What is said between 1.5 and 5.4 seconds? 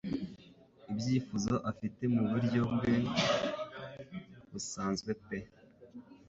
afite muburyo bwe busanzwe pe